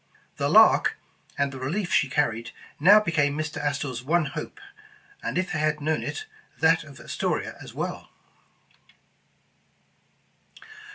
The 0.37 0.49
Lark, 0.49 0.97
and 1.37 1.51
the 1.51 1.59
relief 1.59 1.93
she 1.93 2.09
carried, 2.09 2.49
now 2.79 2.99
became 2.99 3.37
Mr. 3.37 3.57
Astor 3.63 3.93
's 3.93 4.01
one 4.01 4.25
hope, 4.25 4.59
and 5.21 5.37
if 5.37 5.53
they 5.53 5.59
had 5.59 5.79
known 5.79 6.01
it, 6.01 6.25
that 6.59 6.83
of 6.83 6.99
Astoria 6.99 7.55
as 7.61 7.75
well. 7.75 8.09